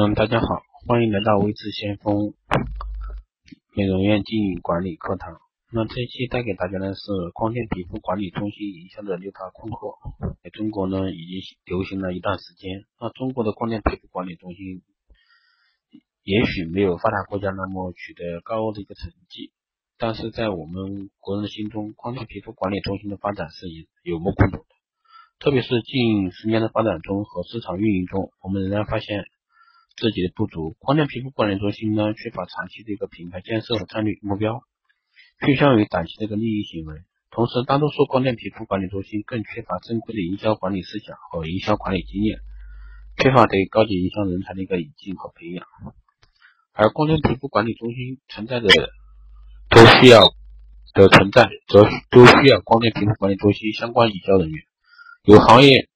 [0.00, 2.32] 嗯，大家好，欢迎来到微智先锋
[3.74, 5.40] 美容院经营管理课堂。
[5.72, 7.00] 那这一期带给大家的是
[7.34, 9.96] 光电皮肤管理中心营销的六大困惑。
[10.40, 12.84] 在中国呢，已经流行了一段时间。
[13.00, 14.82] 那中国的光电皮肤管理中心，
[16.22, 19.50] 也许没有发达国家那么取得高的一个成绩，
[19.98, 23.66] 但是在我们国人的心中，光电皮肤管理中心的发展是
[24.04, 24.64] 有目共睹的。
[25.40, 29.24] 特别是近十年的发展中和市场运营中，我们仍然发现。
[29.98, 34.62] 自己的不足，光电皮肤管理中心呢缺乏长期的一个品牌建设和战略目标，
[35.44, 37.02] 趋向于短期的一个利益行为。
[37.30, 42.38] 同时，大多数光电皮肤管理中心更缺乏正规的营销管理思想和营销管理经验，
[43.16, 45.66] 缺乏对高级营销人才的一个引进和培养。
[46.72, 48.68] 而光电皮肤管理中心存在的
[49.68, 50.32] 都需要
[50.94, 54.64] 的存在，则都需要光电皮肤管理中心相关营销人员。
[55.24, 55.88] 有行业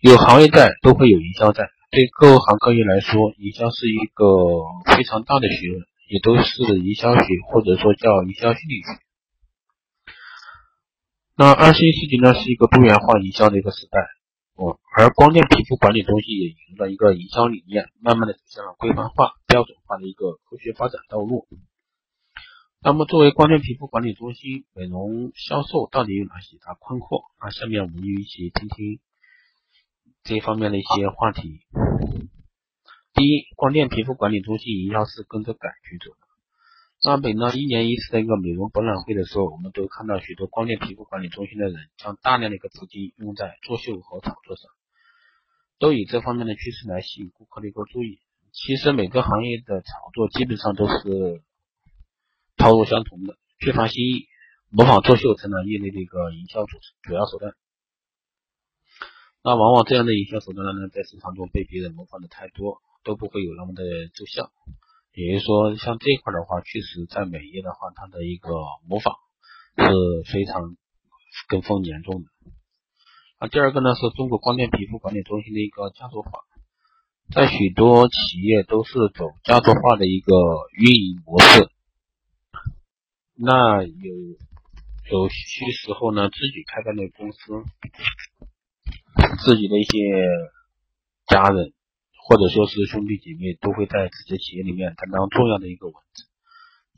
[0.00, 1.70] 有行业在，都会有营销在。
[1.96, 4.28] 对各行各业来说，营销是一个
[4.84, 5.80] 非常大的学问，
[6.12, 9.00] 也都是营销学或者说叫营销心理学。
[11.38, 13.98] 那二十一世纪呢，是一个多元化营销的一个时代，
[14.56, 21.48] 哦，而光电皮肤管理中心也引入了一个营销理念，慢慢的走向了规范化、标准化的一个科学发展道路。
[22.82, 27.22] 那么，作为光电皮肤管理中心，美容销售到底有哪些大困惑？
[27.40, 29.00] 那下面我们就一起听听。
[30.26, 31.60] 这方面的一些话题。
[33.14, 36.18] 第一，光电皮肤管理中心营销是跟着感觉走的。
[37.04, 44.68] 那每到一年一次的一个美容博览会的时候，我们都看到许多光电皮肤管理中心的人将大量的一个资金用在作秀和炒作上，
[45.78, 48.18] 都以这方面的趋势来吸引顾客的一个注意。
[48.50, 51.42] 其实每个行业的炒作基本上都是
[52.56, 54.26] 套路相同的，缺乏新意，
[54.70, 57.52] 模仿作秀成了业内的一个营销主主要手段。
[59.46, 64.50] 那往往这样的营销手段呢，在市场中被别人模仿的太多，都不会有那么的奏效。
[65.14, 68.50] 也就是说，像这一块的话，确实在美业的话，它的一个
[68.88, 69.14] 模仿
[69.76, 69.86] 是
[70.32, 70.74] 非常
[71.46, 72.28] 跟风严重的。
[73.38, 76.40] 那，第二个呢，是中国光电皮肤管理中心的一个家族化，
[77.32, 80.34] 在许多企业都是走家族化的一个
[80.74, 81.70] 运营模式。
[83.36, 84.12] 那有
[85.08, 87.38] 有些时候呢，自己开办的公司。
[89.44, 89.98] 自己的一些
[91.26, 91.72] 家人
[92.28, 96.24] 或者说是兄弟姐妹都会在自己的企业里面担当重要的一个位置，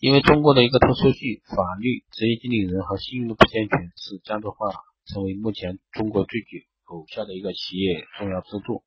[0.01, 4.71] 因为中国的一个特殊性，法律、职业经理人和信用不健全，使家族化
[5.07, 8.83] 成为目前中国最具有效的一个企业重要支柱。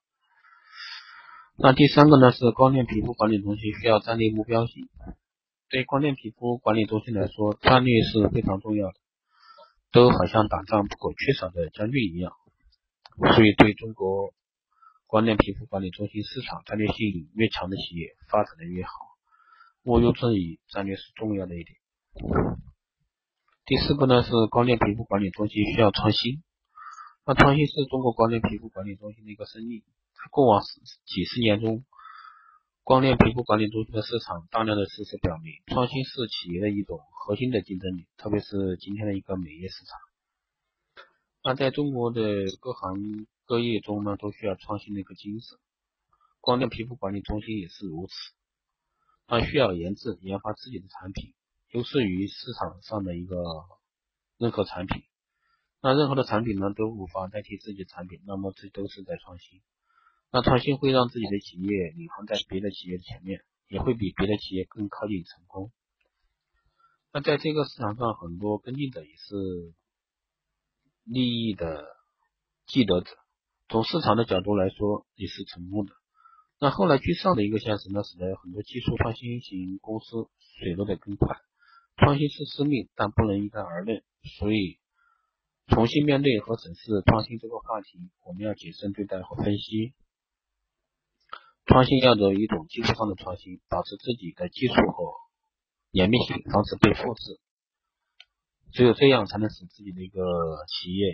[1.58, 4.88] 那第三个呢是光电皮肤管理中心需要战略目标性，
[5.70, 8.94] 对光电皮肤管理中心来说，战略是非常重要的，
[9.92, 12.34] 都好像打仗不可缺少的将军一样。
[13.18, 14.34] 所以，对中国
[15.06, 18.92] 光电皮肤管理中心市场战略性越强的企业，发展的越好。
[19.84, 21.78] 毋庸置疑，战略是重要的一点。
[23.66, 26.44] 第四个呢，是光电皮肤管理中心需要创新。
[27.26, 29.84] 那创新是中国光电皮肤管理中心的一个生命。
[30.32, 30.62] 过往
[31.06, 31.84] 几十年中，
[32.84, 40.11] 光电皮肤管理中心的市场大量的事实表明，创新是企业的一种核心的竞争力，特别是今天的一个美业市场。
[41.44, 42.22] 那在中国的
[42.60, 45.58] 各行各业中呢，都需要创新的一个精神。
[46.40, 48.14] 光电皮肤管理中心也是如此，
[49.26, 51.34] 它需要研制研发自己的产品，
[51.72, 53.44] 优势于市场上的一个
[54.38, 55.02] 任何产品。
[55.82, 59.62] 那任何的产品呢，都无法代替自己的产品，那么这都是在创新。
[60.32, 65.72] 那创新会让自己的企业领航在别的企业的前面，也会比别的企业更靠近成功。
[67.12, 69.74] 那在这个市场上，很多跟进者也是。
[71.12, 71.84] 利益的
[72.68, 73.12] 既得者，
[73.68, 75.92] 从市场的角度来说也是成功的。
[76.58, 81.36] 那后来居上的一个现实呢，使得很多技术创新型公司水落的更快。
[81.98, 84.04] 创新是生命，但不能一概而论。
[84.40, 84.80] 所以，
[85.68, 89.94] 重新面对和审视创新这个话题，我们要谨慎对待和分析。
[91.66, 95.14] 创新要走一种技术上的创新，保持自己的技术和
[95.92, 97.42] 严密性，防止被复制。
[98.74, 100.22] 只有这样，才能使自己的一个
[100.68, 101.14] 企业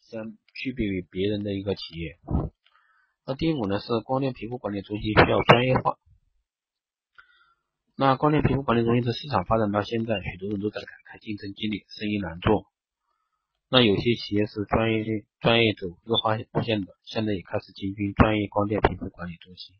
[0.00, 2.18] 相区别于别人的一个企业。
[3.24, 5.98] 那第五呢，是光电皮肤管理中心需要专业化。
[7.96, 12.66] 那光电皮肤管理中心的市场发展到现在，许多人都在感慨竞争激烈，生意难做。
[13.68, 19.76] 那有些企业是专业专业走日化路线的，现在也开始进军专业光电皮肤管理中心。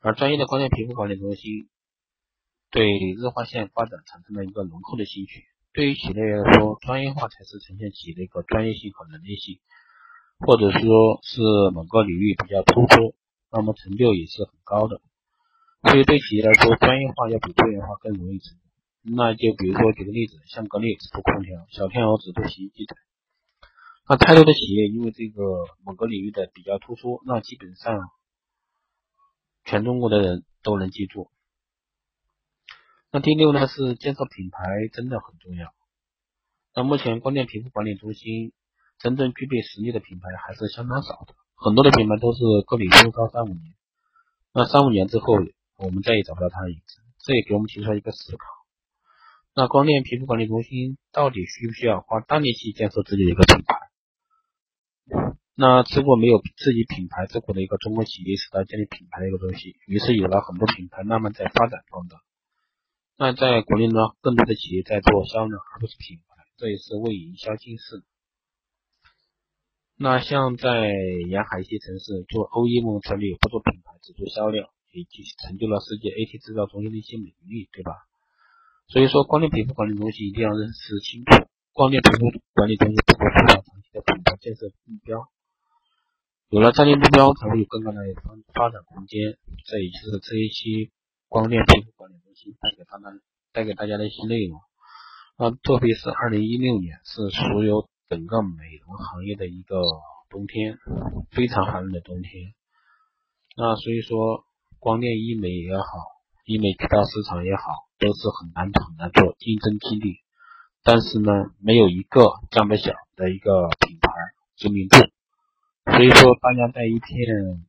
[0.00, 1.68] 而专业的光电皮肤管理中心
[2.70, 2.86] 对
[3.18, 5.44] 日化线发展产生了一个浓厚的兴趣。
[5.76, 9.60] 对于企业来说，专业化才是呈现企业的一个专业性和能力性，
[10.38, 11.42] 或者说是
[11.74, 13.14] 某个领域比较突出，
[13.52, 15.02] 那么成就也是很高的。
[15.82, 18.56] 所以对企业来说，专业化要比多元化更容易成。
[19.02, 22.96] 那就比如说举个例子，像格力只做空调，小天鹅只做洗衣机的。
[24.08, 25.42] 那太多的企业因为这个
[25.84, 28.00] 某个领域的比较突出，那基本上
[29.66, 31.28] 全中国的人都能记住。
[33.16, 34.60] 那第六呢是建设品牌
[34.92, 35.72] 真的很重要。
[36.74, 38.52] 那目前光电皮肤管理中心
[38.98, 43.72] 真正具备实力的品牌还是相当少的，很多的品牌都是个体风骚三五年，
[44.52, 45.32] 那三五年之后
[45.78, 48.44] 我们再也找不到它的影子，这也给我们提出了一个思考。
[49.54, 53.78] 那光电皮肤管理中心到底需不需要花大力气建设自己的一个品牌？
[55.54, 62.16] 那吃过没有自己品牌之苦的一个中国企业，是在建立品牌的一个东西，于是有了很多品牌慢慢在发展中的。
[63.18, 68.04] 那在国内呢，更多的企业在做销量，而不是品牌，这也是为营销近视。
[69.96, 70.92] 那像在
[71.26, 77.96] 沿海一些城市做 OEM 策略，不做品牌，只做销量，也就成就了世界 AT 制造中心的一些美誉，对吧？
[78.88, 85.24] 所以说，光电皮肤管理中心一定要认识清楚，光电皮肤管理中心不会缺乏长期的品牌建设目标。
[86.50, 89.38] 有了战略目标，才会有更大的发发展空间。
[89.64, 90.92] 这也就是这一期
[91.28, 93.04] 光电皮肤管理中心带给大家
[93.52, 94.60] 带给大家的一些内容。
[95.38, 99.82] 那，特别是二零一六年是所有整个美容行业的一个
[100.30, 100.78] 冬天，
[101.30, 102.54] 非常寒冷的冬天。
[103.56, 104.44] 那所以说，
[104.78, 105.84] 光电医美也好。
[106.44, 107.62] 医美渠道市场也好，
[107.98, 110.14] 都是很难很难做，竞争激烈。
[110.84, 112.22] 但是呢，没有一个
[112.52, 114.12] 这么小的一个品牌
[114.54, 114.96] 知名度。
[115.90, 117.66] 所以说，大家在一片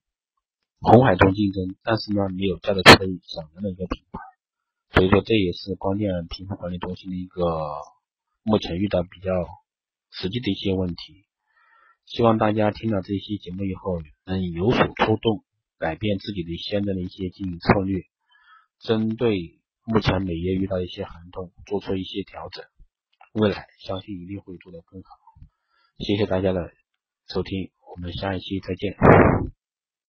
[0.80, 4.20] 红海中竞争，但是呢，没有叫得出来响亮的一个品牌。
[4.94, 7.44] 所以说，这也是光电皮肤管理中心的一个
[8.44, 9.32] 目前遇到比较
[10.12, 11.26] 实际的一些问题。
[12.06, 15.44] 希望大家听了这些节目以后，能有所触动，
[15.78, 18.04] 改变自己的现在的一些经营策略。
[18.80, 22.64] 针对目前美业遇到一些寒冬，做出一些调整，
[23.34, 25.10] 未来相信一定会做得更好。
[25.98, 26.72] 谢谢大家的
[27.28, 28.96] 收听，我们下一期再见。